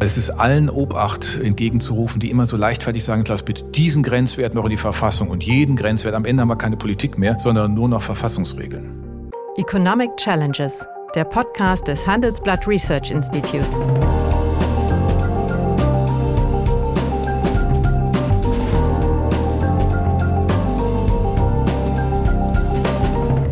[0.00, 4.62] Es ist allen Obacht entgegenzurufen, die immer so leichtfertig sagen, lass bitte diesen Grenzwert noch
[4.62, 6.14] in die Verfassung und jeden Grenzwert.
[6.14, 9.32] Am Ende haben wir keine Politik mehr, sondern nur noch Verfassungsregeln.
[9.56, 13.80] Economic Challenges, der Podcast des Handelsblatt Research Institutes.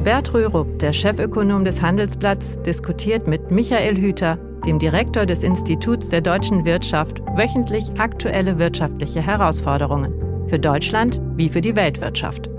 [0.05, 6.21] Bert Rürup, der Chefökonom des Handelsblatts, diskutiert mit Michael Hüter, dem Direktor des Instituts der
[6.21, 10.13] deutschen Wirtschaft, wöchentlich aktuelle wirtschaftliche Herausforderungen.
[10.49, 12.51] Für Deutschland wie für die Weltwirtschaft.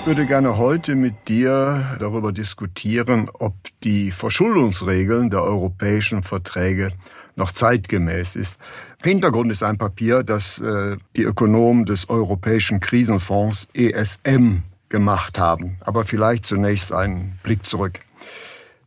[0.00, 3.54] Ich würde gerne heute mit dir darüber diskutieren, ob
[3.84, 6.92] die Verschuldungsregeln der europäischen Verträge
[7.40, 8.56] noch zeitgemäß ist.
[9.02, 15.78] Hintergrund ist ein Papier, das äh, die Ökonomen des Europäischen Krisenfonds ESM gemacht haben.
[15.80, 18.00] Aber vielleicht zunächst einen Blick zurück.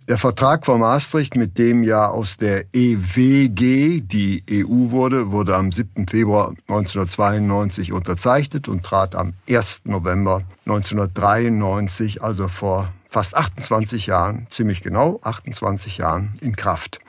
[0.09, 5.71] Der Vertrag von Maastricht, mit dem ja aus der EWG die EU wurde, wurde am
[5.71, 6.09] 7.
[6.09, 9.83] Februar 1992 unterzeichnet und trat am 1.
[9.85, 16.99] November 1993, also vor fast 28 Jahren, ziemlich genau 28 Jahren, in Kraft.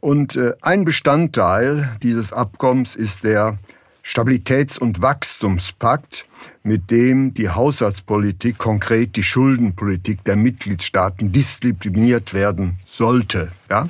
[0.00, 3.58] Und äh, ein Bestandteil dieses Abkommens ist der
[4.02, 6.26] Stabilitäts- und Wachstumspakt,
[6.62, 13.52] mit dem die Haushaltspolitik, konkret die Schuldenpolitik der Mitgliedstaaten diszipliniert werden sollte.
[13.68, 13.88] Ja?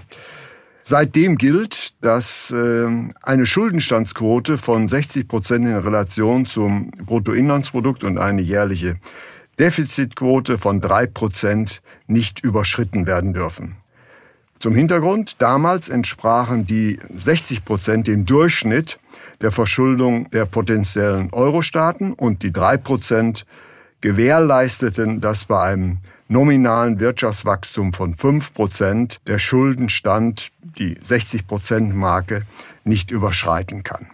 [0.83, 2.89] Seitdem gilt, dass äh,
[3.23, 8.97] eine Schuldenstandsquote von 60 Prozent in Relation zum Bruttoinlandsprodukt und eine jährliche
[9.61, 13.77] Defizitquote von drei Prozent nicht überschritten werden dürfen.
[14.61, 18.99] Zum Hintergrund, damals entsprachen die 60 Prozent im Durchschnitt
[19.41, 23.47] der Verschuldung der potenziellen Euro-Staaten und die drei Prozent
[24.03, 32.43] gewährleisteten, dass bei einem nominalen Wirtschaftswachstum von fünf Prozent der Schuldenstand die 60 Prozent Marke
[32.85, 34.09] nicht überschreiten kann.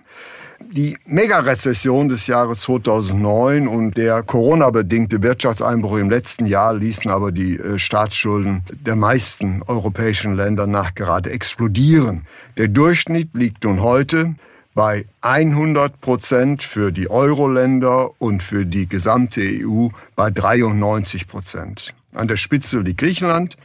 [0.60, 7.58] Die Megarezession des Jahres 2009 und der Corona-bedingte Wirtschaftseinbruch im letzten Jahr ließen aber die
[7.58, 12.26] äh, Staatsschulden der meisten europäischen Länder nachgerade explodieren.
[12.56, 14.34] Der Durchschnitt liegt nun heute
[14.74, 21.94] bei 100 Prozent für die Euro-Länder und für die gesamte EU bei 93 Prozent.
[22.14, 23.56] An der Spitze liegt Griechenland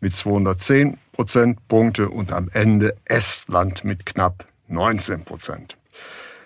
[0.00, 5.76] mit 210 Prozentpunkte und am Ende Estland mit knapp 19 Prozent.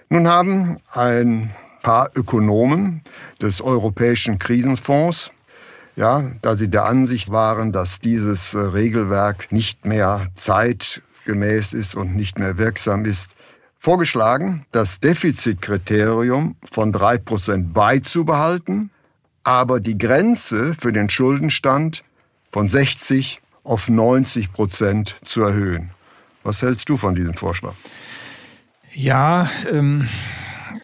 [0.09, 1.51] Nun haben ein
[1.83, 3.03] paar Ökonomen
[3.41, 5.31] des Europäischen Krisenfonds,
[5.97, 12.17] ja, da sie der Ansicht waren, dass dieses äh, Regelwerk nicht mehr zeitgemäß ist und
[12.17, 13.31] nicht mehr wirksam ist,
[13.79, 18.91] vorgeschlagen, das Defizitkriterium von drei Prozent beizubehalten,
[19.45, 22.03] aber die Grenze für den Schuldenstand
[22.51, 25.91] von 60 auf 90 Prozent zu erhöhen.
[26.43, 27.75] Was hältst du von diesem Vorschlag?
[28.95, 30.09] Ja, ähm,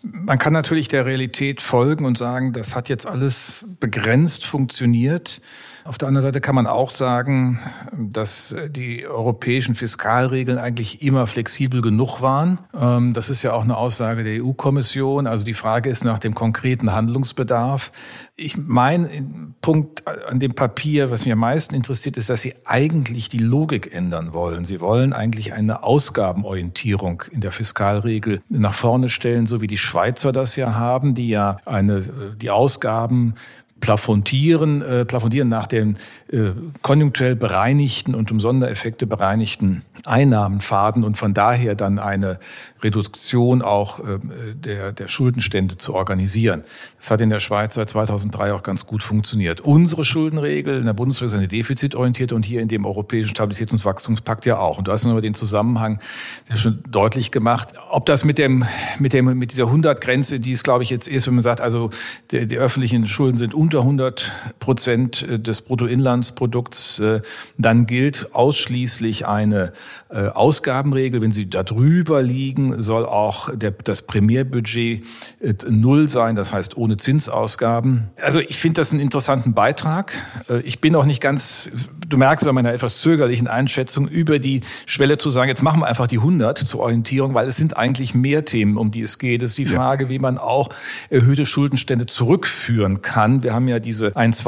[0.02, 5.40] man kann natürlich der Realität folgen und sagen, das hat jetzt alles begrenzt funktioniert.
[5.84, 7.58] Auf der anderen Seite kann man auch sagen,
[7.96, 12.58] dass die europäischen Fiskalregeln eigentlich immer flexibel genug waren.
[12.78, 15.26] Ähm, das ist ja auch eine Aussage der EU-Kommission.
[15.26, 17.92] Also die Frage ist nach dem konkreten Handlungsbedarf.
[18.36, 23.28] Ich mein Punkt an dem Papier, was mich am meisten interessiert, ist, dass Sie eigentlich
[23.28, 24.64] die Logik ändern wollen.
[24.64, 30.32] Sie wollen eigentlich eine Ausgabenorientierung in der Fiskalregel nach vorne stellen, so wie die Schweizer
[30.32, 32.02] das ja haben, die ja eine,
[32.36, 33.34] die Ausgaben
[33.80, 35.96] plafondieren, äh, plafondieren nach den
[36.30, 36.50] äh,
[36.82, 42.38] konjunkturell bereinigten und um Sondereffekte bereinigten Einnahmenfaden und von daher dann eine
[42.82, 44.18] Reduktion auch äh,
[44.54, 46.64] der, der Schuldenstände zu organisieren.
[46.98, 49.60] Das hat in der Schweiz seit 2003 auch ganz gut funktioniert.
[49.60, 53.84] Unsere Schuldenregel in der Bundeswehr ist eine defizitorientierte und hier in dem Europäischen Stabilitäts- und
[53.84, 54.78] Wachstumspakt ja auch.
[54.78, 56.00] Und du hast nur den Zusammenhang
[56.44, 57.68] sehr schön deutlich gemacht.
[57.90, 58.64] Ob das mit dem,
[58.98, 61.90] mit dem, mit dieser 100-Grenze, die es glaube ich jetzt ist, wenn man sagt, also
[62.30, 67.20] die, die öffentlichen Schulden sind unter 100 Prozent des Bruttoinlandsprodukts, äh,
[67.56, 69.72] dann gilt ausschließlich eine
[70.08, 71.22] äh, Ausgabenregel.
[71.22, 75.04] Wenn sie darüber liegen, soll auch der, das Primärbudget
[75.38, 78.10] äh, null sein, das heißt ohne Zinsausgaben.
[78.20, 80.14] Also ich finde das einen interessanten Beitrag.
[80.48, 81.70] Äh, ich bin auch nicht ganz,
[82.08, 85.86] du merkst an meiner etwas zögerlichen Einschätzung, über die Schwelle zu sagen, jetzt machen wir
[85.86, 89.44] einfach die 100 zur Orientierung, weil es sind eigentlich mehr Themen, um die es geht.
[89.44, 90.70] Es ist die Frage, wie man auch
[91.08, 93.44] erhöhte Schuldenstände zurückführen kann.
[93.44, 94.42] Wir haben ja diese 1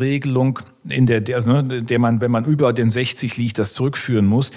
[0.00, 4.26] Regelung in der, der, ne, der man, wenn man über den 60 liegt, das zurückführen
[4.26, 4.50] muss.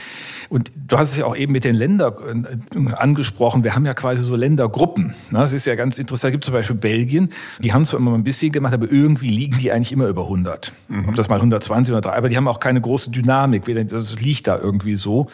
[0.50, 3.63] Und du hast es ja auch eben mit den Ländern äh, angesprochen.
[3.63, 5.16] Wir haben ja quasi so Ländergruppen.
[5.31, 5.39] Ne?
[5.39, 6.30] Das ist ja ganz interessant.
[6.30, 7.30] Es gibt zum Beispiel Belgien.
[7.60, 10.72] Die haben zwar immer ein bisschen gemacht, aber irgendwie liegen die eigentlich immer über 100.
[10.88, 11.10] Mhm.
[11.10, 13.63] Ob das mal 120 oder 3, aber die haben auch keine große Dynamik.
[13.89, 15.28] Das liegt da irgendwie so.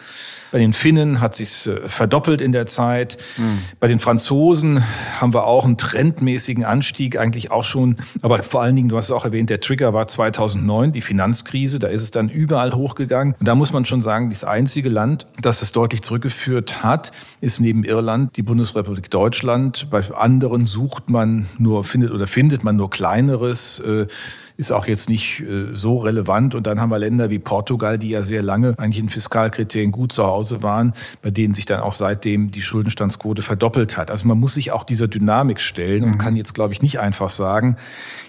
[0.52, 3.16] Bei den Finnen hat sich äh, verdoppelt in der Zeit.
[3.38, 3.58] Mhm.
[3.80, 4.84] Bei den Franzosen
[5.18, 7.96] haben wir auch einen trendmäßigen Anstieg, eigentlich auch schon.
[8.20, 11.78] Aber vor allen Dingen, du hast es auch erwähnt, der Trigger war 2009, die Finanzkrise.
[11.78, 13.36] Da ist es dann überall hochgegangen.
[13.38, 17.60] Und da muss man schon sagen, das einzige Land, das es deutlich zurückgeführt hat, ist
[17.60, 19.88] neben Irland die Bundesrepublik Deutschland.
[19.90, 23.78] Bei anderen sucht man nur, findet oder findet man nur kleineres.
[23.78, 24.06] Äh,
[24.56, 26.54] ist auch jetzt nicht äh, so relevant.
[26.54, 30.12] Und dann haben wir Länder wie Portugal, die ja sehr lange eigentlich in Fiskalkriterien gut
[30.12, 34.10] zu Hause waren, bei denen sich dann auch seitdem die Schuldenstandsquote verdoppelt hat.
[34.10, 36.18] Also man muss sich auch dieser Dynamik stellen und mhm.
[36.18, 37.76] kann jetzt, glaube ich, nicht einfach sagen,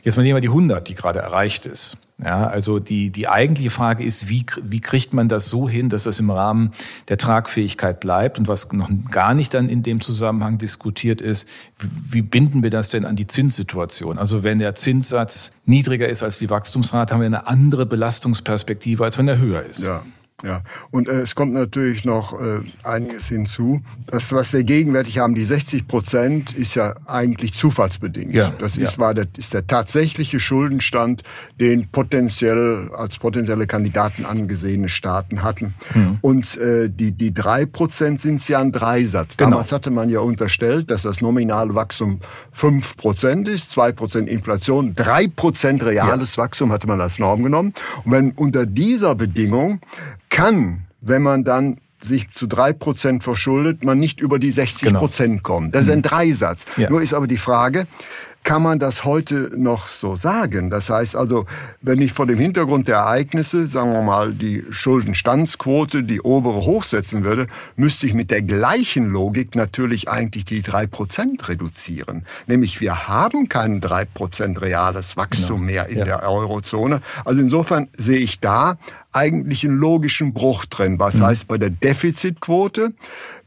[0.03, 1.97] jetzt mal nehmen wir die 100, die gerade erreicht ist.
[2.23, 6.03] Ja, also die, die eigentliche Frage ist, wie, wie kriegt man das so hin, dass
[6.03, 6.71] das im Rahmen
[7.09, 8.37] der Tragfähigkeit bleibt?
[8.37, 11.49] Und was noch gar nicht dann in dem Zusammenhang diskutiert ist,
[11.79, 14.19] wie binden wir das denn an die Zinssituation?
[14.19, 19.17] Also wenn der Zinssatz niedriger ist als die Wachstumsrate, haben wir eine andere Belastungsperspektive, als
[19.17, 19.83] wenn er höher ist.
[19.83, 20.03] Ja.
[20.43, 20.61] Ja,
[20.91, 23.81] und äh, es kommt natürlich noch äh, einiges hinzu.
[24.07, 28.33] Das, was wir gegenwärtig haben, die 60 Prozent, ist ja eigentlich zufallsbedingt.
[28.33, 28.99] Ja, das ist, ja.
[28.99, 31.23] war der, ist der tatsächliche Schuldenstand,
[31.61, 35.73] den potenziell als potenzielle Kandidaten angesehene Staaten hatten.
[35.93, 36.17] Mhm.
[36.19, 39.37] Und äh, die, die drei Prozent sind ja ein Dreisatz.
[39.37, 39.51] Genau.
[39.51, 42.19] Damals hatte man ja unterstellt, dass das nominale Wachstum
[42.51, 46.43] fünf Prozent ist, zwei Prozent Inflation, drei Prozent reales ja.
[46.43, 47.73] Wachstum hatte man als Norm genommen.
[48.03, 49.79] Und wenn unter dieser Bedingung
[50.33, 55.31] kann, wenn man dann sich zu drei Prozent verschuldet, man nicht über die 60 Prozent
[55.35, 55.43] genau.
[55.43, 55.73] kommt.
[55.73, 56.03] Das ist ein mhm.
[56.03, 56.65] Dreisatz.
[56.75, 56.89] Ja.
[56.89, 57.87] Nur ist aber die Frage,
[58.43, 60.69] kann man das heute noch so sagen.
[60.69, 61.45] Das heißt also,
[61.81, 67.23] wenn ich vor dem Hintergrund der Ereignisse, sagen wir mal, die Schuldenstandsquote, die obere hochsetzen
[67.23, 72.25] würde, müsste ich mit der gleichen Logik natürlich eigentlich die drei Prozent reduzieren.
[72.47, 75.71] Nämlich wir haben kein drei Prozent reales Wachstum genau.
[75.71, 76.05] mehr in ja.
[76.05, 77.01] der Eurozone.
[77.23, 78.77] Also insofern sehe ich da
[79.13, 80.99] eigentlich einen logischen Bruch drin.
[80.99, 81.23] Was mhm.
[81.23, 82.93] heißt, bei der Defizitquote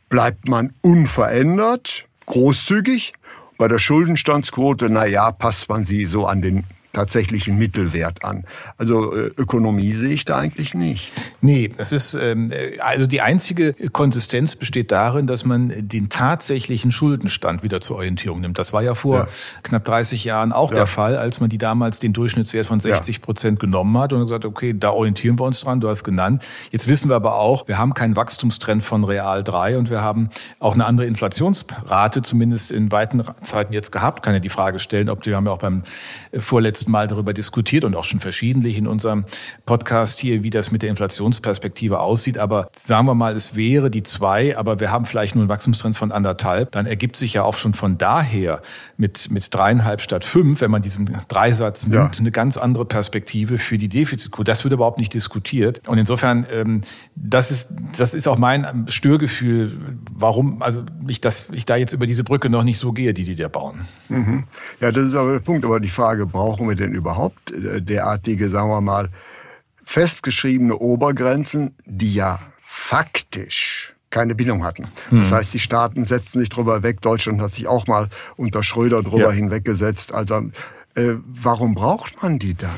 [0.08, 3.12] bleibt man unverändert, großzügig,
[3.58, 6.64] bei der Schuldenstandsquote, na ja, passt man sie so an den
[6.96, 8.44] tatsächlichen Mittelwert an.
[8.78, 11.12] Also äh, Ökonomie sehe ich da eigentlich nicht.
[11.42, 12.50] Nee, es ist ähm,
[12.80, 18.58] also die einzige Konsistenz besteht darin, dass man den tatsächlichen Schuldenstand wieder zur Orientierung nimmt.
[18.58, 19.28] Das war ja vor ja.
[19.62, 20.76] knapp 30 Jahren auch ja.
[20.76, 24.46] der Fall, als man die damals den Durchschnittswert von 60 Prozent genommen hat und gesagt,
[24.46, 26.42] okay, da orientieren wir uns dran, du hast genannt.
[26.70, 30.30] Jetzt wissen wir aber auch, wir haben keinen Wachstumstrend von real 3 und wir haben
[30.60, 34.22] auch eine andere Inflationsrate, zumindest in weiten Zeiten jetzt gehabt.
[34.22, 35.82] Kann ja die Frage stellen, ob die haben ja auch beim
[36.38, 39.24] vorletzten letzten Mal darüber diskutiert und auch schon verschiedentlich in unserem
[39.64, 42.38] Podcast hier, wie das mit der Inflationsperspektive aussieht.
[42.38, 45.96] Aber sagen wir mal, es wäre die zwei, aber wir haben vielleicht nur einen Wachstumstrend
[45.96, 46.70] von anderthalb.
[46.72, 48.62] Dann ergibt sich ja auch schon von daher
[48.96, 52.20] mit, mit dreieinhalb statt fünf, wenn man diesen Dreisatz nimmt, ja.
[52.20, 54.44] eine ganz andere Perspektive für die Defizitquote.
[54.44, 55.88] Das wird überhaupt nicht diskutiert.
[55.88, 56.82] Und insofern, ähm,
[57.16, 57.68] das ist,
[57.98, 59.72] das ist auch mein Störgefühl,
[60.12, 63.24] warum, also ich, dass ich da jetzt über diese Brücke noch nicht so gehe, die
[63.24, 63.80] die da bauen.
[64.08, 64.44] Mhm.
[64.80, 65.64] Ja, das ist aber der Punkt.
[65.64, 69.08] Aber die Frage, brauchen wir wir denn überhaupt äh, derartige, sagen wir mal,
[69.84, 74.88] festgeschriebene Obergrenzen, die ja faktisch keine Bindung hatten.
[75.10, 75.36] Das hm.
[75.36, 77.00] heißt, die Staaten setzen sich drüber weg.
[77.00, 79.32] Deutschland hat sich auch mal unter Schröder drüber ja.
[79.32, 80.14] hinweggesetzt.
[80.14, 80.50] Also
[80.96, 82.70] äh, warum braucht man die dann?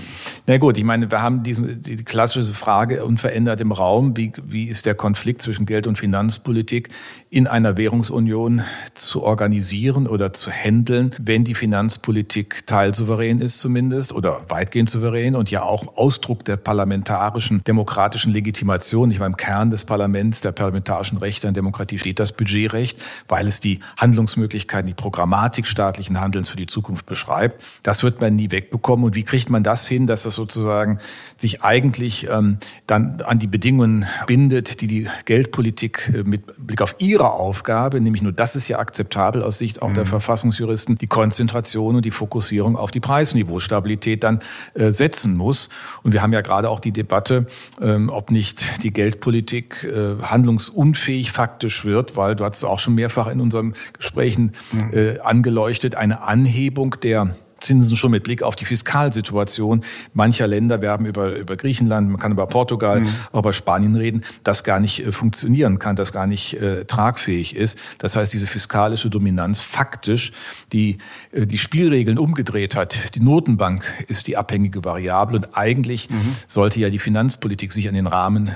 [0.47, 4.17] Na gut, ich meine, wir haben diese, die klassische Frage unverändert im Raum.
[4.17, 6.89] Wie, wie ist der Konflikt zwischen Geld- und Finanzpolitik
[7.31, 8.63] in einer Währungsunion
[8.95, 15.51] zu organisieren oder zu handeln, wenn die Finanzpolitik teilsouverän ist zumindest oder weitgehend souverän und
[15.51, 19.11] ja auch Ausdruck der parlamentarischen, demokratischen Legitimation.
[19.11, 23.47] Ich meine, im Kern des Parlaments, der parlamentarischen Rechte und Demokratie steht das Budgetrecht, weil
[23.47, 27.63] es die Handlungsmöglichkeiten, die Programmatik staatlichen Handelns für die Zukunft beschreibt.
[27.83, 29.05] Das wird man nie wegbekommen.
[29.05, 30.99] Und wie kriegt man das hin, dass das sozusagen
[31.37, 32.57] sich eigentlich ähm,
[32.87, 38.23] dann an die Bedingungen bindet, die die Geldpolitik äh, mit Blick auf ihre Aufgabe, nämlich
[38.23, 39.95] nur das ist ja akzeptabel aus Sicht auch mhm.
[39.95, 44.41] der Verfassungsjuristen, die Konzentration und die Fokussierung auf die Preisniveaustabilität dann
[44.75, 45.69] äh, setzen muss.
[46.03, 47.47] Und wir haben ja gerade auch die Debatte,
[47.81, 52.95] ähm, ob nicht die Geldpolitik äh, handlungsunfähig faktisch wird, weil du hast es auch schon
[52.95, 54.91] mehrfach in unseren Gesprächen mhm.
[54.93, 60.81] äh, angeleuchtet, eine Anhebung der Zinsen schon mit Blick auf die Fiskalsituation mancher Länder.
[60.81, 63.09] Wir haben über, über Griechenland, man kann über Portugal, mhm.
[63.33, 67.57] auch über Spanien reden, das gar nicht äh, funktionieren kann, das gar nicht äh, tragfähig
[67.57, 67.79] ist.
[67.99, 70.33] Das heißt, diese fiskalische Dominanz faktisch
[70.73, 70.99] die,
[71.33, 73.15] äh, die Spielregeln umgedreht hat.
[73.15, 76.37] Die Notenbank ist die abhängige Variable und eigentlich mhm.
[76.47, 78.53] sollte ja die Finanzpolitik sich an den Rahmen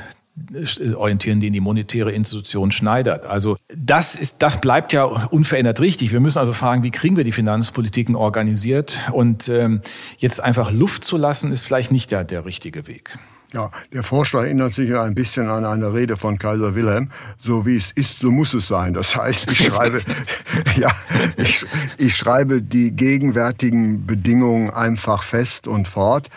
[0.96, 3.26] orientieren, den die monetäre Institution schneidert.
[3.26, 6.12] Also das ist, das bleibt ja unverändert richtig.
[6.12, 8.98] Wir müssen also fragen, wie kriegen wir die Finanzpolitiken organisiert?
[9.12, 9.82] Und ähm,
[10.18, 13.18] jetzt einfach Luft zu lassen, ist vielleicht nicht der, der richtige Weg.
[13.52, 17.10] Ja, der Vorschlag erinnert sich ja ein bisschen an eine Rede von Kaiser Wilhelm.
[17.38, 18.94] So wie es ist, so muss es sein.
[18.94, 20.00] Das heißt, ich schreibe,
[20.76, 20.90] ja,
[21.36, 21.66] ich,
[21.98, 26.30] ich schreibe die gegenwärtigen Bedingungen einfach fest und fort.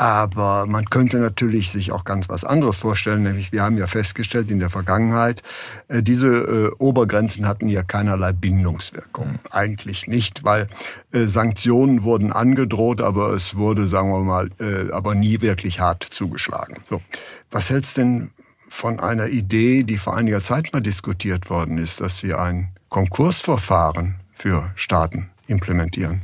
[0.00, 4.48] Aber man könnte natürlich sich auch ganz was anderes vorstellen, nämlich wir haben ja festgestellt
[4.48, 5.42] in der Vergangenheit,
[5.88, 9.26] äh, diese äh, Obergrenzen hatten ja keinerlei Bindungswirkung.
[9.26, 9.38] Mhm.
[9.50, 10.68] Eigentlich nicht, weil
[11.12, 14.50] äh, Sanktionen wurden angedroht, aber es wurde, sagen wir mal,
[14.92, 16.76] aber nie wirklich hart zugeschlagen.
[16.88, 17.02] So.
[17.50, 18.30] Was hältst denn
[18.68, 24.14] von einer Idee, die vor einiger Zeit mal diskutiert worden ist, dass wir ein Konkursverfahren
[24.32, 26.20] für Staaten implementieren?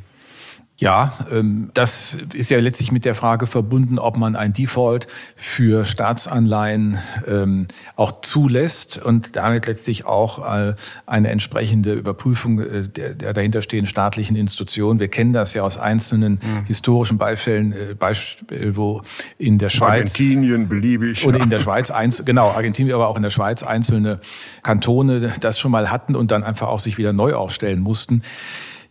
[0.76, 5.84] Ja, ähm, das ist ja letztlich mit der Frage verbunden, ob man ein Default für
[5.84, 10.74] Staatsanleihen ähm, auch zulässt und damit letztlich auch äh,
[11.06, 14.98] eine entsprechende Überprüfung äh, der, dahinterstehenden staatlichen Institutionen.
[14.98, 16.64] Wir kennen das ja aus einzelnen mhm.
[16.66, 19.02] historischen Beispielen, äh, Beispiel, wo
[19.38, 23.22] in der Schweiz Argentinien beliebig oder in der Schweiz eins, genau Argentinien, aber auch in
[23.22, 24.18] der Schweiz einzelne
[24.64, 28.22] Kantone das schon mal hatten und dann einfach auch sich wieder neu aufstellen mussten.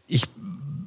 [0.07, 0.29] Ich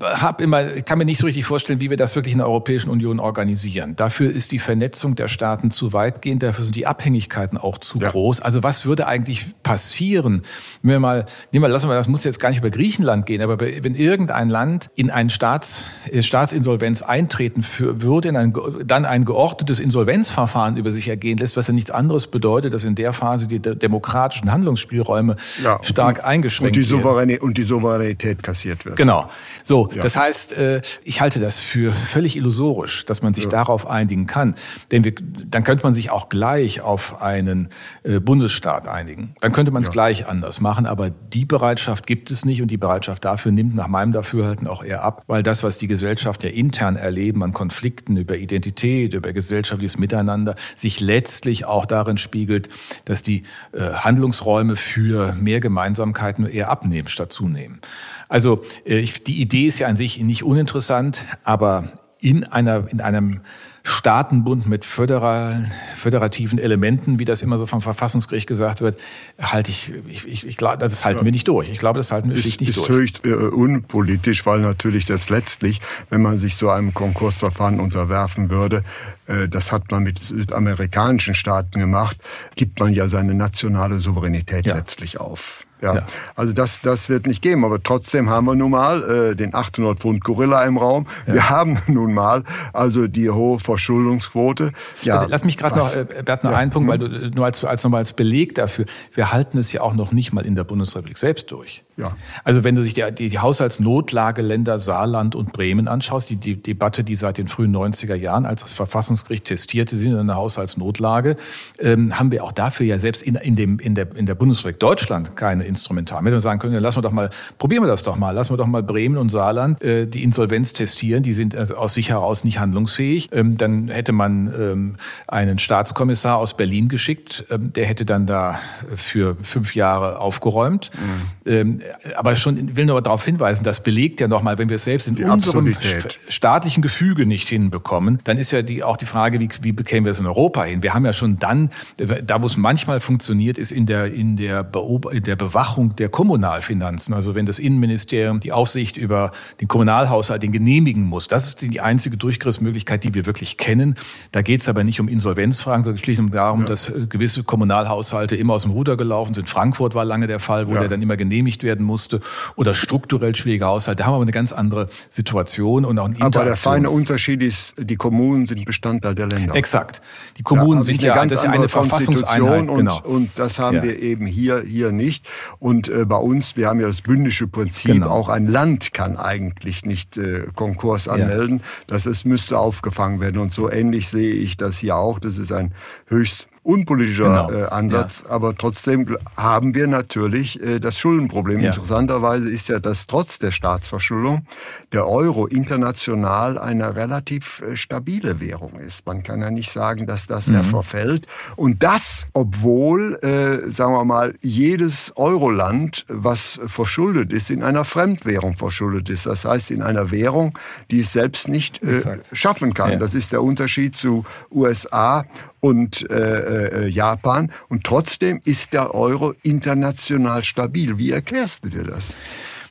[0.02, 2.90] habe immer, kann mir nicht so richtig vorstellen, wie wir das wirklich in der Europäischen
[2.90, 3.96] Union organisieren.
[3.96, 8.10] Dafür ist die Vernetzung der Staaten zu weitgehend, dafür sind die Abhängigkeiten auch zu ja.
[8.10, 8.40] groß.
[8.40, 10.42] Also was würde eigentlich passieren,
[10.82, 13.40] wenn wir mal, nehmen wir, lassen wir, das muss jetzt gar nicht über Griechenland gehen,
[13.42, 19.04] aber wenn irgendein Land in ein Staats, äh, Staatsinsolvenz eintreten für, würde, in ein, dann
[19.04, 23.12] ein geordnetes Insolvenzverfahren über sich ergehen lässt, was ja nichts anderes bedeutet, dass in der
[23.12, 27.38] Phase die demokratischen Handlungsspielräume ja, stark und, eingeschränkt werden.
[27.40, 28.96] Und die Souveränität kassiert wird.
[28.96, 29.28] Genau.
[29.64, 30.02] So, ja.
[30.02, 33.50] Das heißt, äh, ich halte das für völlig illusorisch, dass man sich ja.
[33.50, 34.54] darauf einigen kann.
[34.90, 35.14] Denn wir,
[35.46, 37.68] dann könnte man sich auch gleich auf einen
[38.02, 39.34] äh, Bundesstaat einigen.
[39.40, 39.92] Dann könnte man es ja.
[39.92, 40.86] gleich anders machen.
[40.86, 44.82] Aber die Bereitschaft gibt es nicht und die Bereitschaft dafür nimmt nach meinem Dafürhalten auch
[44.82, 49.32] eher ab, weil das, was die Gesellschaft ja intern erleben an Konflikten über Identität, über
[49.32, 52.68] gesellschaftliches Miteinander, sich letztlich auch darin spiegelt,
[53.04, 57.80] dass die äh, Handlungsräume für mehr Gemeinsamkeiten eher abnehmen statt zunehmen.
[58.28, 61.84] Also die Idee ist ja an sich nicht uninteressant, aber
[62.18, 63.40] in einer, in einem
[63.82, 68.98] Staatenbund mit föderal, föderativen Elementen, wie das immer so vom Verfassungsgericht gesagt wird,
[69.40, 71.68] halte ich, ich, ich, ich glaube, das halten wir nicht durch.
[71.70, 72.88] Ich glaube, das halten wir schlicht nicht ist durch.
[72.88, 75.80] Ist höchst äh, unpolitisch, weil natürlich das letztlich,
[76.10, 78.82] wenn man sich so einem Konkursverfahren unterwerfen würde,
[79.26, 82.16] äh, das hat man mit südamerikanischen Staaten gemacht,
[82.56, 84.74] gibt man ja seine nationale Souveränität ja.
[84.74, 85.65] letztlich auf.
[85.80, 85.94] Ja.
[85.94, 86.06] ja.
[86.34, 87.64] Also das, das wird nicht geben.
[87.64, 91.06] Aber trotzdem haben wir nun mal äh, den 800 Pfund Gorilla im Raum.
[91.26, 91.34] Ja.
[91.34, 94.72] Wir haben nun mal also die hohe Verschuldungsquote.
[95.02, 96.56] Ja, Lass mich gerade noch, äh, Bert, noch ja.
[96.56, 98.86] einen Punkt, weil du äh, nur als, als nochmal als Beleg dafür.
[99.12, 101.85] Wir halten es ja auch noch nicht mal in der Bundesrepublik selbst durch.
[101.96, 102.14] Ja.
[102.44, 107.04] Also wenn du sich die, die, die Haushaltsnotlageländer Saarland und Bremen anschaust, die, die Debatte,
[107.04, 111.36] die seit den frühen 90er Jahren, als das Verfassungsgericht testierte, sind in einer Haushaltsnotlage,
[111.78, 114.78] ähm, haben wir auch dafür ja selbst in, in, dem, in, der, in der Bundesrepublik
[114.78, 116.26] Deutschland keine Instrumentarien.
[116.26, 118.52] Wenn wir sagen können, ja, lassen wir doch mal, probieren wir das doch mal, lassen
[118.52, 122.10] wir doch mal Bremen und Saarland äh, die Insolvenz testieren, die sind also aus sich
[122.10, 123.30] heraus nicht handlungsfähig.
[123.32, 124.96] Ähm, dann hätte man ähm,
[125.28, 128.58] einen Staatskommissar aus Berlin geschickt, ähm, der hätte dann da
[128.94, 130.90] für fünf Jahre aufgeräumt.
[130.94, 131.50] Mhm.
[131.50, 131.80] Ähm,
[132.16, 135.16] aber schon will nur darauf hinweisen, das belegt ja nochmal, wenn wir es selbst in
[135.16, 136.18] die unserem Absurdität.
[136.28, 140.12] staatlichen Gefüge nicht hinbekommen, dann ist ja die, auch die Frage, wie, wie bekämen wir
[140.12, 140.82] es in Europa hin?
[140.82, 144.62] Wir haben ja schon dann, da wo es manchmal funktioniert, ist in der, in der,
[144.62, 147.14] Beob in der Bewachung der Kommunalfinanzen.
[147.14, 151.80] Also wenn das Innenministerium die Aufsicht über den Kommunalhaushalt den genehmigen muss, das ist die
[151.80, 153.96] einzige Durchgriffsmöglichkeit, die wir wirklich kennen.
[154.32, 156.66] Da geht es aber nicht um Insolvenzfragen, sondern schlicht und darum, ja.
[156.66, 159.48] dass äh, gewisse Kommunalhaushalte immer aus dem Ruder gelaufen sind.
[159.48, 160.80] Frankfurt war lange der Fall, wo ja.
[160.80, 162.20] der dann immer genehmigt werden werden musste
[162.56, 164.02] oder strukturell schwierige Haushalte.
[164.02, 167.74] Da haben wir eine ganz andere Situation und auch eine Aber der feine Unterschied ist,
[167.78, 169.54] die Kommunen sind Bestandteil der Länder.
[169.54, 170.00] Exakt.
[170.38, 172.68] Die Kommunen ja, sind ja ganz ist eine Verfassungseinheit.
[172.68, 173.00] Und, genau.
[173.02, 173.82] und das haben ja.
[173.84, 175.26] wir eben hier, hier nicht.
[175.58, 178.08] Und äh, bei uns, wir haben ja das bündische Prinzip, genau.
[178.08, 181.58] auch ein Land kann eigentlich nicht äh, Konkurs anmelden.
[181.58, 181.64] Ja.
[181.88, 183.38] Das ist, müsste aufgefangen werden.
[183.38, 185.18] Und so ähnlich sehe ich das hier auch.
[185.18, 185.72] Das ist ein
[186.06, 187.50] höchst unpolitischer genau.
[187.52, 188.30] äh, Ansatz, ja.
[188.34, 191.60] aber trotzdem haben wir natürlich äh, das Schuldenproblem.
[191.60, 191.68] Ja.
[191.68, 194.46] Interessanterweise ist ja, dass trotz der Staatsverschuldung
[194.92, 199.06] der Euro international eine relativ äh, stabile Währung ist.
[199.06, 200.64] Man kann ja nicht sagen, dass das mhm.
[200.64, 201.26] verfällt.
[201.54, 208.56] Und das, obwohl, äh, sagen wir mal, jedes Euroland, was verschuldet ist, in einer Fremdwährung
[208.56, 209.26] verschuldet ist.
[209.26, 210.58] Das heißt, in einer Währung,
[210.90, 212.00] die es selbst nicht äh,
[212.32, 212.92] schaffen kann.
[212.92, 212.98] Ja.
[212.98, 215.24] Das ist der Unterschied zu USA
[215.60, 217.52] und äh, äh, Japan.
[217.68, 220.98] Und trotzdem ist der Euro international stabil.
[220.98, 222.16] Wie erklärst du dir das?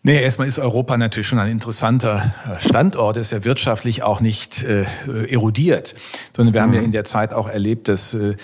[0.08, 4.62] Nee, erstmal ist Europa natürlich schon ein interessanter äh, Standort, ist ja wirtschaftlich auch nicht
[4.62, 4.86] äh,
[5.28, 5.96] erodiert,
[6.32, 6.66] sondern wir mhm.
[6.66, 6.86] haben ja mhm.
[6.86, 8.36] in der Zeit auch erlebt, dass äh,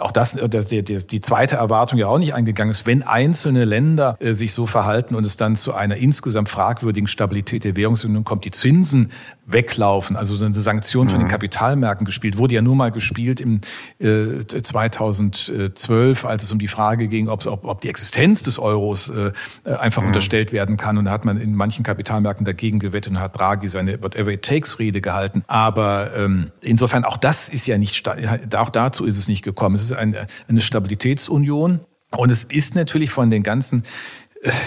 [0.00, 2.84] auch das, äh, dass die, die, zweite Erwartung ja auch nicht eingegangen ist.
[2.84, 7.62] Wenn einzelne Länder äh, sich so verhalten und es dann zu einer insgesamt fragwürdigen Stabilität
[7.62, 9.12] der Währungsunion kommt, die Zinsen
[9.46, 11.30] weglaufen, also so eine Sanktion von den mhm.
[11.30, 13.60] Kapitalmärkten gespielt, wurde ja nur mal gespielt im
[14.00, 19.10] äh, 2012, als es um die Frage ging, ob, ob, ob die Existenz des Euros
[19.10, 19.30] äh,
[19.64, 20.08] einfach mhm.
[20.08, 20.98] unterstellt werden kann.
[20.98, 24.42] Und da hat man in manchen Kapitalmärkten dagegen gewettet und hat Draghi seine Whatever it
[24.42, 25.44] takes Rede gehalten.
[25.46, 28.08] Aber ähm, insofern auch das ist ja nicht,
[28.54, 29.74] auch dazu ist es nicht gekommen.
[29.74, 31.80] Es ist eine, eine Stabilitätsunion.
[32.16, 33.82] Und es ist natürlich von den ganzen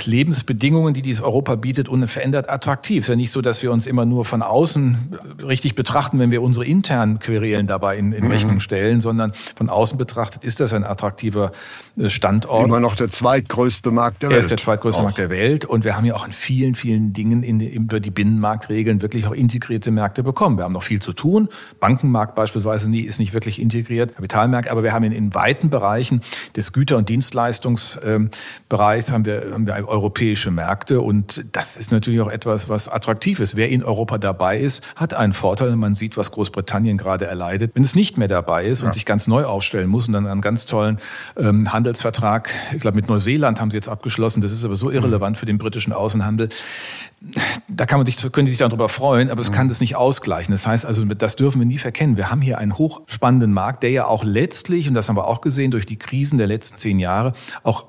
[0.06, 3.04] Lebensbedingungen, die dieses Europa bietet, unverändert attraktiv.
[3.04, 5.16] Es ist ja nicht so, dass wir uns immer nur von außen
[5.46, 8.32] richtig betrachten, wenn wir unsere internen Querelen dabei in, in mhm.
[8.32, 11.52] Rechnung stellen, sondern von außen betrachtet ist das ein attraktiver
[11.98, 12.66] äh, Standort.
[12.66, 14.38] Immer noch der zweitgrößte Markt der Welt.
[14.38, 15.06] Er ist der zweitgrößte auch.
[15.06, 18.12] Markt der Welt und wir haben ja auch in vielen, vielen Dingen in, über die
[18.12, 20.58] Binnenmarktregeln wirklich auch integrierte Märkte bekommen.
[20.58, 21.50] Wir haben noch viel zu tun.
[21.80, 26.22] Bankenmarkt beispielsweise nie, ist nicht wirklich integriert, Kapitalmarkt, aber wir haben in, in weiten Bereichen
[26.56, 32.70] des Güter- und Dienstleistungsbereichs haben wir, haben europäische Märkte und das ist natürlich auch etwas,
[32.70, 33.56] was attraktiv ist.
[33.56, 35.76] Wer in Europa dabei ist, hat einen Vorteil.
[35.76, 37.72] Man sieht, was Großbritannien gerade erleidet.
[37.76, 38.88] Wenn es nicht mehr dabei ist ja.
[38.88, 40.98] und sich ganz neu aufstellen muss und dann einen ganz tollen
[41.38, 45.38] ähm, Handelsvertrag, ich glaube mit Neuseeland haben sie jetzt abgeschlossen, das ist aber so irrelevant
[45.38, 46.50] für den britischen Außenhandel,
[47.68, 50.52] da kann man sich, können Sie sich darüber freuen, aber es kann das nicht ausgleichen.
[50.52, 52.18] Das heißt also, das dürfen wir nie verkennen.
[52.18, 55.42] Wir haben hier einen hochspannenden Markt, der ja auch letztlich, und das haben wir auch
[55.42, 57.86] gesehen durch die Krisen der letzten zehn Jahre, auch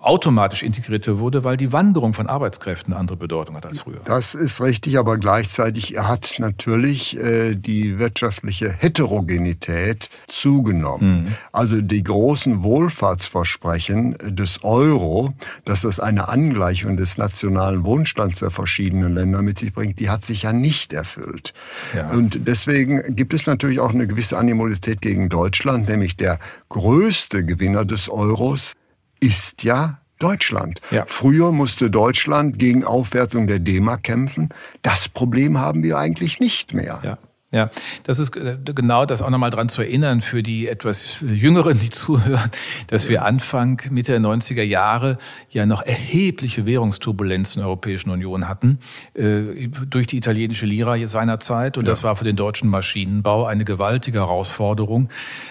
[0.00, 4.00] automatisch integrierte wurde, weil die Wanderung von Arbeitskräften eine andere Bedeutung hat als früher.
[4.04, 11.24] Das ist richtig, aber gleichzeitig hat natürlich äh, die wirtschaftliche Heterogenität zugenommen.
[11.24, 11.34] Mhm.
[11.52, 15.34] Also die großen Wohlfahrtsversprechen des Euro,
[15.64, 20.24] dass das eine Angleichung des nationalen Wohnstands der verschiedenen Länder mit sich bringt, die hat
[20.24, 21.52] sich ja nicht erfüllt.
[21.92, 22.10] Ja.
[22.10, 27.84] Und deswegen gibt es natürlich auch eine gewisse Animosität gegen Deutschland, nämlich der größte Gewinner
[27.84, 28.74] des Euros
[29.18, 30.80] ist ja Deutschland.
[30.92, 31.04] Ja.
[31.06, 34.50] Früher musste Deutschland gegen Aufwertung der D-Mark kämpfen.
[34.82, 37.00] Das Problem haben wir eigentlich nicht mehr.
[37.02, 37.18] Ja.
[37.52, 37.68] Ja,
[38.04, 41.90] das ist äh, genau das auch nochmal dran zu erinnern für die etwas Jüngeren, die
[41.90, 42.48] zuhören,
[42.86, 48.46] dass wir Anfang, Mitte der 90er Jahre ja noch erhebliche Währungsturbulenzen in der Europäischen Union
[48.46, 48.78] hatten,
[49.14, 51.76] äh, durch die italienische Lira seinerzeit.
[51.76, 51.90] Und ja.
[51.90, 55.08] das war für den deutschen Maschinenbau eine gewaltige Herausforderung.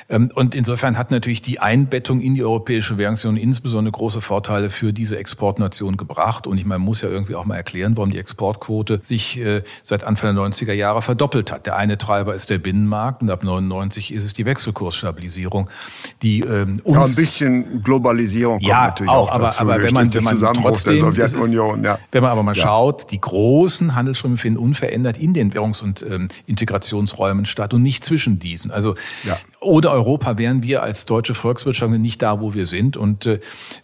[0.07, 4.93] Ähm, und insofern hat natürlich die Einbettung in die Europäische Währungsunion insbesondere große Vorteile für
[4.93, 6.47] diese Exportnation gebracht.
[6.47, 9.63] Und ich meine, man muss ja irgendwie auch mal erklären, warum die Exportquote sich äh,
[9.83, 11.65] seit Anfang der 90er Jahre verdoppelt hat.
[11.65, 15.69] Der eine Treiber ist der Binnenmarkt und ab 99 ist es die Wechselkursstabilisierung,
[16.21, 19.82] die ähm, uns ja, ein bisschen Globalisierung kommt ja, natürlich auch, auch aber, dazu, aber
[19.82, 21.99] wenn man, wenn man trotzdem der Sowjetunion, ja.
[22.12, 22.63] wenn man aber mal ja.
[22.63, 28.04] schaut, die großen Handelsströme finden unverändert in den Währungs- und ähm, Integrationsräumen statt und nicht
[28.04, 28.71] zwischen diesen.
[28.71, 29.38] Also ja.
[29.62, 33.39] Ohne Europa wären wir als deutsche Volkswirtschaft nicht da, wo wir sind und äh,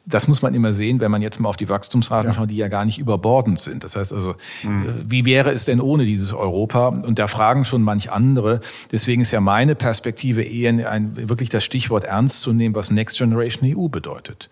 [0.06, 2.34] das muss man immer sehen, wenn man jetzt mal auf die Wachstumsraten ja.
[2.34, 3.84] schaut, die ja gar nicht überbordend sind.
[3.84, 4.84] Das heißt also, mhm.
[4.84, 6.88] äh, wie wäre es denn ohne dieses Europa?
[6.88, 8.62] Und da fragen schon manch andere.
[8.92, 13.18] Deswegen ist ja meine Perspektive eher ein, wirklich das Stichwort ernst zu nehmen, was Next
[13.18, 14.50] Generation EU bedeutet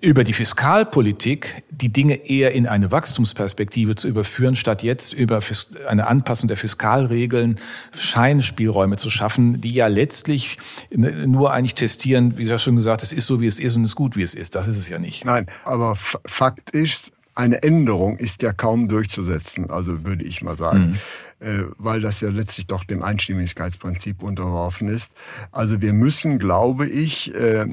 [0.00, 5.40] über die Fiskalpolitik die Dinge eher in eine Wachstumsperspektive zu überführen, statt jetzt über
[5.88, 7.58] eine Anpassung der Fiskalregeln
[7.96, 10.58] Scheinspielräume zu schaffen, die ja letztlich
[10.90, 13.84] nur eigentlich testieren, wie ich ja schon gesagt, es ist so, wie es ist und
[13.84, 14.54] es ist gut, wie es ist.
[14.56, 15.24] Das ist es ja nicht.
[15.24, 20.80] Nein, aber Fakt ist, eine Änderung ist ja kaum durchzusetzen, also würde ich mal sagen.
[20.80, 20.98] Mhm.
[21.42, 25.10] Äh, weil das ja letztlich doch dem Einstimmigkeitsprinzip unterworfen ist.
[25.50, 27.66] Also wir müssen, glaube ich, äh,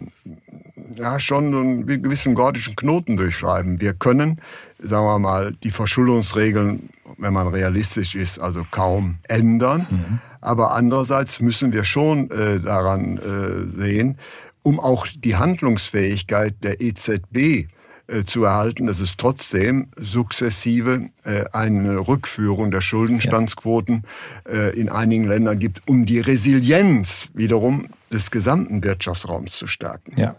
[0.96, 3.80] ja schon einen gewissen gordischen Knoten durchschreiben.
[3.80, 4.42] Wir können,
[4.80, 9.86] sagen wir mal, die Verschuldungsregeln, wenn man realistisch ist, also kaum ändern.
[9.88, 10.20] Mhm.
[10.42, 14.18] Aber andererseits müssen wir schon äh, daran äh, sehen,
[14.64, 17.68] um auch die Handlungsfähigkeit der EZB
[18.26, 24.04] zu erhalten, dass es trotzdem sukzessive äh, eine Rückführung der Schuldenstandsquoten
[24.50, 30.20] äh, in einigen Ländern gibt, um die Resilienz wiederum des gesamten Wirtschaftsraums zu stärken.
[30.20, 30.36] Ja.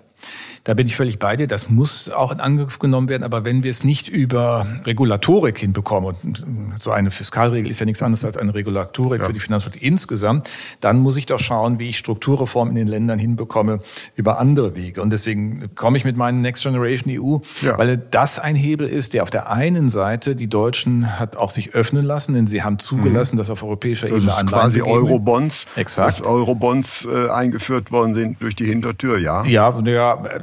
[0.65, 1.47] Da bin ich völlig bei dir.
[1.47, 3.23] Das muss auch in Angriff genommen werden.
[3.23, 6.45] Aber wenn wir es nicht über Regulatorik hinbekommen, und
[6.79, 9.27] so eine Fiskalregel ist ja nichts anderes als eine Regulatorik ja.
[9.27, 13.19] für die Finanzpolitik insgesamt, dann muss ich doch schauen, wie ich Strukturreformen in den Ländern
[13.19, 13.81] hinbekomme
[14.17, 15.01] über andere Wege.
[15.01, 17.79] Und deswegen komme ich mit meinen Next Generation EU, ja.
[17.79, 21.75] weil das ein Hebel ist, der auf der einen Seite die Deutschen hat auch sich
[21.75, 23.39] öffnen lassen, denn sie haben zugelassen, mhm.
[23.39, 26.07] dass auf europäischer das Ebene Anleihen quasi Eurobonds, Exakt.
[26.07, 29.45] dass Eurobonds äh, eingeführt worden sind durch die Hintertür, ja.
[29.45, 30.23] Ja, ja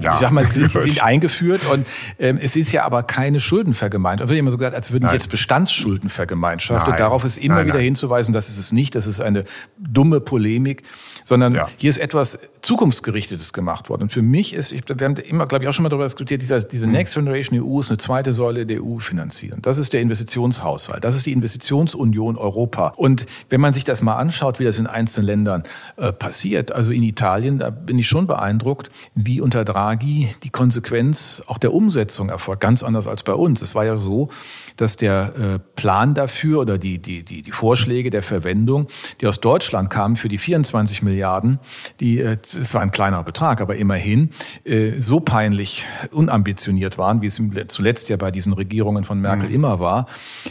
[0.00, 1.86] ja, ich sag mal, sie sind eingeführt und
[2.18, 4.26] ähm, es ist ja aber keine Schuldenvergemeinschaft.
[4.26, 5.14] Es wird immer so gesagt, als würden Nein.
[5.14, 6.98] jetzt Bestandsschulden vergemeinschaftet.
[6.98, 8.94] Darauf ist immer Nein, wieder hinzuweisen, das ist es nicht.
[8.94, 9.44] Das ist eine
[9.78, 10.82] dumme Polemik,
[11.24, 11.68] sondern ja.
[11.76, 14.02] hier ist etwas zukunftsgerichtetes gemacht worden.
[14.04, 16.42] Und für mich ist, ich, wir haben immer, glaube ich, auch schon mal darüber diskutiert,
[16.42, 16.92] dieser, diese hm.
[16.92, 19.60] Next Generation EU ist eine zweite Säule der EU finanzieren.
[19.62, 21.04] Das ist der Investitionshaushalt.
[21.04, 22.92] Das ist die Investitionsunion Europa.
[22.96, 25.62] Und wenn man sich das mal anschaut, wie das in einzelnen Ländern
[25.96, 31.42] äh, passiert, also in Italien, da bin ich schon beeindruckt, wie unter Draghi die Konsequenz
[31.46, 32.60] auch der Umsetzung erfolgt.
[32.60, 33.62] Ganz anders als bei uns.
[33.62, 34.28] Es war ja so,
[34.76, 38.86] dass der äh, Plan dafür oder die, die, die, die Vorschläge der Verwendung,
[39.20, 41.58] die aus Deutschland kamen für die 24 Milliarden,
[42.00, 44.30] die, äh, es war ein kleiner Betrag, aber immerhin,
[44.64, 49.54] äh, so peinlich unambitioniert waren, wie es zuletzt ja bei diesen Regierungen von Merkel mhm.
[49.54, 50.06] immer war,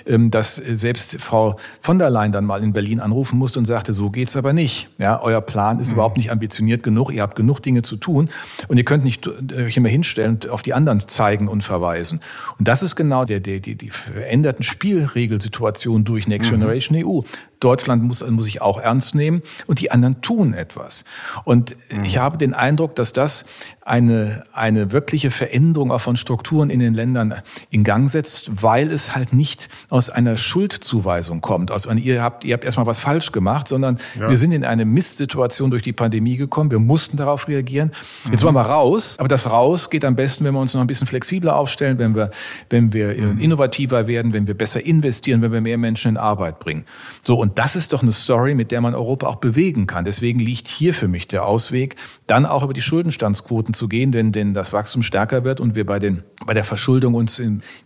[0.06, 3.94] ähm, dass selbst Frau von der Leyen dann mal in Berlin anrufen musste und sagte,
[3.94, 4.90] so geht's aber nicht.
[4.98, 5.94] Ja, euer Plan ist mhm.
[5.94, 8.30] überhaupt nicht ambitioniert genug, ihr habt genug Dinge zu tun
[8.68, 12.22] und ihr könnt nicht euch immer hinstellen und auf die anderen zeigen und verweisen.
[12.58, 16.56] Und das ist genau der, der, die, die veränderten Spielregelsituation durch Next mhm.
[16.56, 17.22] Generation EU.
[17.60, 21.06] Deutschland muss, muss sich auch ernst nehmen und die anderen tun etwas.
[21.44, 22.04] Und mhm.
[22.04, 23.46] ich habe den Eindruck, dass das
[23.88, 27.36] eine, eine wirkliche Veränderung auch von Strukturen in den Ländern
[27.70, 31.72] in Gang setzt, weil es halt nicht aus einer Schuldzuweisung kommt.
[31.72, 34.30] Also ihr habt, ihr habt erstmal was falsch gemacht, sondern ja.
[34.30, 36.70] wir sind in eine Mistsituation durch die Pandemie gekommen.
[36.70, 37.92] Wir mussten darauf reagieren.
[38.26, 38.32] Mhm.
[38.34, 40.88] Jetzt wollen wir raus, aber das raus geht am besten, wenn wir uns noch ein
[40.88, 42.32] bisschen flexibler aufstellen, wenn wir,
[42.70, 43.40] wenn wir mhm.
[43.40, 46.86] innovativer werden, wenn wir besser investieren, wenn wir mehr Menschen in Arbeit bringen.
[47.24, 50.04] So, und das ist doch eine Story, mit der man Europa auch bewegen kann.
[50.04, 54.34] Deswegen liegt hier für mich der Ausweg, dann auch über die Schuldenstandsquoten zu gehen, wenn
[54.34, 57.42] denn das Wachstum stärker wird und wir bei, den, bei der Verschuldung uns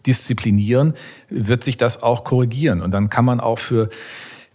[0.07, 0.95] disziplinieren,
[1.29, 2.81] wird sich das auch korrigieren.
[2.81, 3.89] Und dann kann man auch für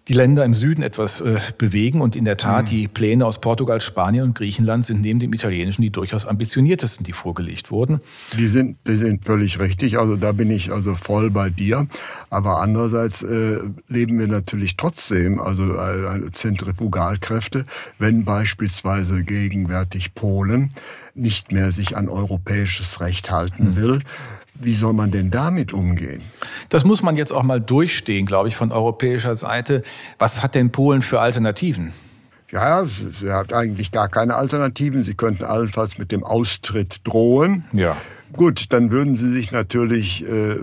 [0.08, 2.00] die Länder im Süden etwas äh, bewegen.
[2.00, 2.70] Und in der Tat, mhm.
[2.70, 7.12] die Pläne aus Portugal, Spanien und Griechenland sind neben dem italienischen die durchaus ambitioniertesten, die
[7.12, 8.00] vorgelegt wurden.
[8.36, 9.98] Die sind, die sind völlig richtig.
[9.98, 11.86] Also da bin ich also voll bei dir.
[12.30, 17.66] Aber andererseits äh, leben wir natürlich trotzdem, also äh, Zentrifugalkräfte,
[17.98, 20.72] wenn beispielsweise gegenwärtig Polen
[21.14, 23.76] nicht mehr sich an europäisches Recht halten mhm.
[23.76, 23.98] will.
[24.60, 26.22] Wie soll man denn damit umgehen?
[26.68, 29.82] Das muss man jetzt auch mal durchstehen, glaube ich, von europäischer Seite.
[30.18, 31.92] Was hat denn Polen für Alternativen?
[32.50, 35.02] Ja, sie hat eigentlich gar keine Alternativen.
[35.02, 37.64] Sie könnten allenfalls mit dem Austritt drohen.
[37.72, 37.96] Ja.
[38.32, 40.56] Gut, dann würden sie sich natürlich äh,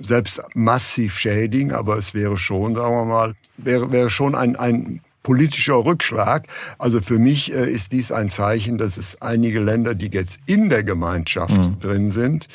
[0.00, 5.00] selbst massiv schädigen, aber es wäre schon, sagen wir mal, wäre, wäre schon ein, ein
[5.22, 6.46] politischer Rückschlag.
[6.78, 10.70] Also für mich äh, ist dies ein Zeichen, dass es einige Länder, die jetzt in
[10.70, 11.80] der Gemeinschaft mhm.
[11.80, 12.48] drin sind,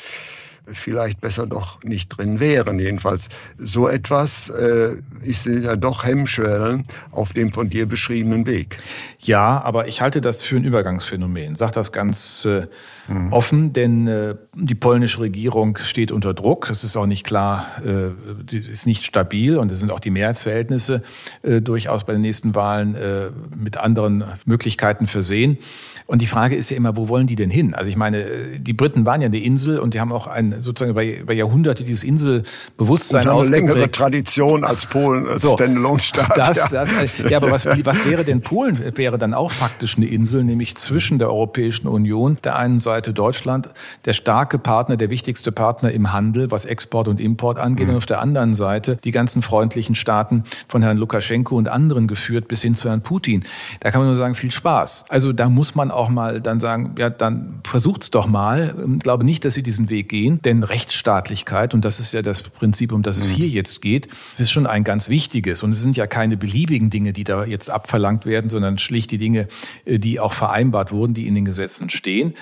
[0.72, 2.78] vielleicht besser doch nicht drin wären.
[2.78, 8.78] Jedenfalls so etwas äh, ist ja doch Hemmschwellen auf dem von dir beschriebenen Weg.
[9.18, 11.56] Ja, aber ich halte das für ein Übergangsphänomen.
[11.56, 12.66] Sag das ganz äh,
[13.08, 13.32] mhm.
[13.32, 16.70] offen, denn äh, die polnische Regierung steht unter Druck.
[16.70, 21.02] Es ist auch nicht klar, äh, ist nicht stabil und es sind auch die Mehrheitsverhältnisse
[21.42, 25.58] äh, durchaus bei den nächsten Wahlen äh, mit anderen Möglichkeiten versehen.
[26.06, 27.74] Und die Frage ist ja immer, wo wollen die denn hin?
[27.74, 30.90] Also ich meine, die Briten waren ja eine Insel und die haben auch ein, sozusagen
[30.90, 36.36] über, über Jahrhunderte dieses Inselbewusstsein haben eine längere Tradition als Polen, als so, Standalone-Staat.
[36.36, 36.68] Das, ja.
[36.68, 36.90] Das,
[37.28, 38.78] ja, aber was, was wäre denn Polen?
[38.96, 43.68] Wäre dann auch faktisch eine Insel, nämlich zwischen der Europäischen Union, der einen Seite Deutschland,
[44.04, 47.92] der starke Partner, der wichtigste Partner im Handel, was Export und Import angeht, mhm.
[47.92, 52.48] und auf der anderen Seite die ganzen freundlichen Staaten von Herrn Lukaschenko und anderen geführt
[52.48, 53.44] bis hin zu Herrn Putin.
[53.80, 55.06] Da kann man nur sagen, viel Spaß.
[55.08, 58.74] Also da muss man auch mal dann sagen, ja, dann versucht's doch mal.
[58.94, 62.42] Ich glaube nicht, dass sie diesen Weg gehen, denn Rechtsstaatlichkeit, und das ist ja das
[62.42, 63.34] Prinzip, um das es mhm.
[63.34, 65.62] hier jetzt geht, es ist schon ein ganz wichtiges.
[65.62, 69.18] Und es sind ja keine beliebigen Dinge, die da jetzt abverlangt werden, sondern schlicht die
[69.18, 69.48] Dinge,
[69.84, 72.34] äh, die auch vereinbart wurden, die in den Gesetzen stehen.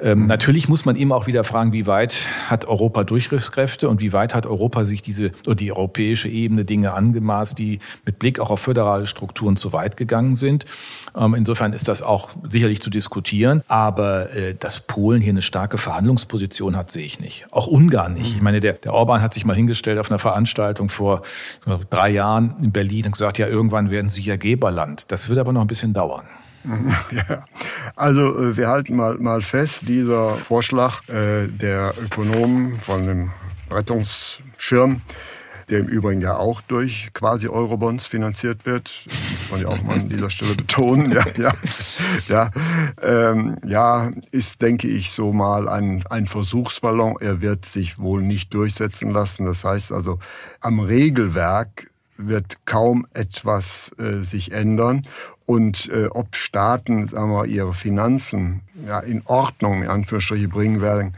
[0.00, 2.14] Ähm, natürlich muss man immer auch wieder fragen, wie weit
[2.48, 6.92] hat Europa Durchgriffskräfte und wie weit hat Europa sich diese oder die europäische Ebene Dinge
[6.92, 10.64] angemaßt, die mit Blick auch auf föderale Strukturen zu weit gegangen sind.
[11.16, 13.62] Ähm, insofern ist das auch sicherlich zu diskutieren.
[13.68, 17.46] Aber äh, dass Polen hier eine starke Verhandlungsposition hat, sehe ich nicht.
[17.50, 18.34] Auch Ungarn nicht.
[18.34, 21.22] Ich meine, der, der Orban hat sich mal hingestellt auf einer Veranstaltung vor
[21.90, 25.10] drei Jahren in Berlin und gesagt, ja, irgendwann werden sie ja Geberland.
[25.12, 26.24] Das wird aber noch ein bisschen dauern.
[27.10, 27.44] Ja,
[27.96, 33.30] also äh, wir halten mal, mal fest, dieser Vorschlag äh, der Ökonomen von dem
[33.70, 35.00] Rettungsschirm,
[35.68, 39.98] der im Übrigen ja auch durch quasi Eurobonds finanziert wird, muss man ja auch mal
[39.98, 41.52] an dieser Stelle betonen, ja, ja,
[42.28, 42.50] ja,
[43.02, 47.16] ähm, ja, ist, denke ich, so mal ein, ein Versuchsballon.
[47.20, 49.44] Er wird sich wohl nicht durchsetzen lassen.
[49.44, 50.18] Das heißt also,
[50.60, 55.02] am Regelwerk wird kaum etwas äh, sich ändern.
[55.46, 61.14] Und äh, ob Staaten sagen wir, ihre Finanzen ja, in Ordnung in Anführungsstriche bringen werden,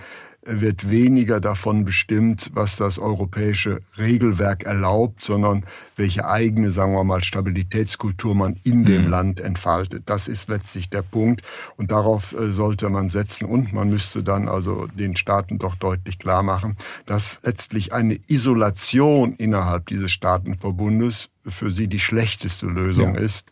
[0.47, 5.65] wird weniger davon bestimmt, was das europäische Regelwerk erlaubt, sondern
[5.97, 9.11] welche eigene, sagen wir mal, Stabilitätskultur man in dem mhm.
[9.11, 10.05] Land entfaltet.
[10.07, 11.43] Das ist letztlich der Punkt
[11.77, 16.19] und darauf äh, sollte man setzen und man müsste dann also den Staaten doch deutlich
[16.19, 23.21] klar machen, dass letztlich eine Isolation innerhalb dieses Staatenverbundes für sie die schlechteste Lösung ja.
[23.21, 23.47] ist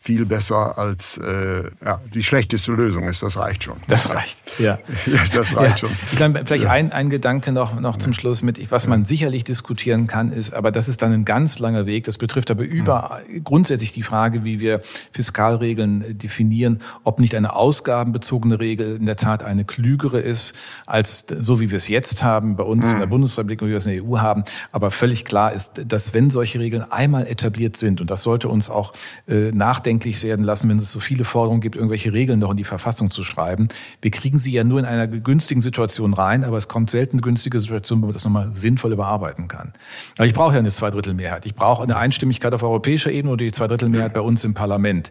[0.00, 3.22] viel besser als äh, ja, die schlechteste Lösung ist.
[3.22, 3.76] Das reicht schon.
[3.88, 4.78] Das reicht, ja.
[5.06, 5.88] ja das reicht ja.
[5.88, 5.90] schon.
[6.12, 6.70] Ich glaube, vielleicht ja.
[6.70, 10.70] ein, ein Gedanke noch, noch zum Schluss mit, was man sicherlich diskutieren kann, ist, aber
[10.70, 12.04] das ist dann ein ganz langer Weg.
[12.04, 14.82] Das betrifft aber über grundsätzlich die Frage, wie wir
[15.12, 20.54] Fiskalregeln definieren, ob nicht eine ausgabenbezogene Regel in der Tat eine klügere ist,
[20.86, 22.92] als so wie wir es jetzt haben, bei uns mhm.
[22.94, 24.44] in der Bundesrepublik und wie wir es in der EU haben.
[24.70, 28.70] Aber völlig klar ist, dass wenn solche Regeln einmal etabliert sind, und das sollte uns
[28.70, 28.92] auch
[29.26, 32.56] äh, nachdenken, nachdenklich werden lassen, wenn es so viele Forderungen gibt, irgendwelche Regeln noch in
[32.58, 33.68] die Verfassung zu schreiben.
[34.02, 37.22] Wir kriegen sie ja nur in einer günstigen Situation rein, aber es kommt selten eine
[37.22, 39.72] günstige Situation, wo man das nochmal sinnvoll überarbeiten kann.
[40.16, 41.46] Aber ich brauche ja eine Zweidrittelmehrheit.
[41.46, 45.10] Ich brauche eine Einstimmigkeit auf europäischer Ebene oder die Zweidrittelmehrheit bei uns im Parlament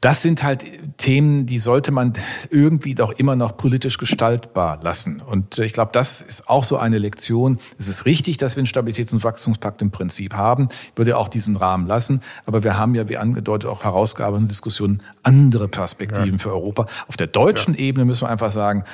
[0.00, 0.64] das sind halt
[0.96, 2.14] Themen, die sollte man
[2.50, 5.20] irgendwie doch immer noch politisch gestaltbar lassen.
[5.20, 7.58] Und ich glaube, das ist auch so eine Lektion.
[7.78, 10.68] Es ist richtig, dass wir einen Stabilitäts- und Wachstumspakt im Prinzip haben.
[10.70, 12.22] Ich würde auch diesen Rahmen lassen.
[12.46, 16.38] Aber wir haben ja, wie angedeutet, auch herausgearbeitete Diskussionen, andere Perspektiven ja.
[16.38, 16.86] für Europa.
[17.06, 17.80] Auf der deutschen ja.
[17.80, 18.84] Ebene müssen wir einfach sagen,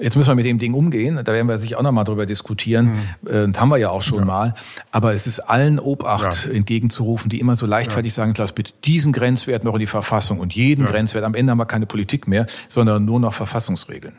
[0.00, 1.20] Jetzt müssen wir mit dem Ding umgehen.
[1.22, 2.92] Da werden wir sich auch nochmal drüber diskutieren.
[3.22, 3.28] Mhm.
[3.28, 4.24] Äh, das haben wir ja auch schon ja.
[4.24, 4.54] mal.
[4.90, 6.52] Aber es ist allen Obacht ja.
[6.52, 8.16] entgegenzurufen, die immer so leichtfertig ja.
[8.16, 11.24] sagen, lass bitte diesen Grenzwert noch in die Verfassung und jeden Grenzwert.
[11.24, 14.14] Am Ende haben wir keine Politik mehr, sondern nur noch Verfassungsregeln.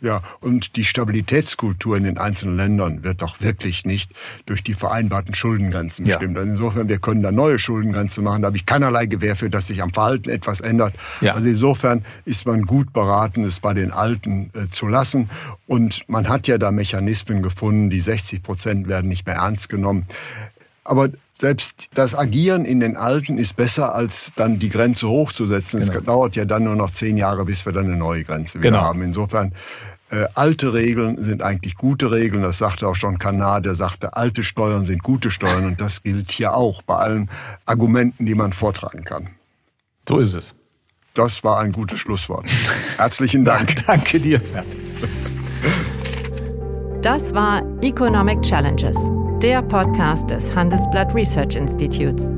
[0.00, 4.12] Ja, und die Stabilitätskultur in den einzelnen Ländern wird doch wirklich nicht
[4.46, 6.36] durch die vereinbarten Schuldengrenzen bestimmt.
[6.36, 6.42] Ja.
[6.42, 8.42] Also insofern, wir können da neue Schuldengrenzen machen.
[8.42, 10.94] Da habe ich keinerlei Gewähr für, dass sich am Verhalten etwas ändert.
[11.20, 11.34] Ja.
[11.34, 15.30] Also insofern ist man gut beraten, es bei den Alten äh, zu lassen.
[15.66, 20.06] Und man hat ja da Mechanismen gefunden, die 60 Prozent werden nicht mehr ernst genommen.
[20.84, 21.08] Aber
[21.40, 25.80] selbst das Agieren in den Alten ist besser, als dann die Grenze hochzusetzen.
[25.80, 25.98] Genau.
[25.98, 28.70] Es dauert ja dann nur noch zehn Jahre, bis wir dann eine neue Grenze wieder
[28.70, 28.82] genau.
[28.82, 29.02] haben.
[29.02, 29.52] Insofern,
[30.10, 32.42] äh, alte Regeln sind eigentlich gute Regeln.
[32.42, 35.66] Das sagte auch schon Kanad, der sagte, alte Steuern sind gute Steuern.
[35.66, 37.30] Und das gilt hier auch bei allen
[37.66, 39.28] Argumenten, die man vortragen kann.
[40.08, 40.54] So ist es.
[41.14, 42.46] Das war ein gutes Schlusswort.
[42.96, 43.86] Herzlichen Dank.
[43.86, 44.40] Danke dir.
[47.02, 48.96] Das war Economic Challenges
[49.42, 52.37] der Podcast des Handelsblatt Research Institutes.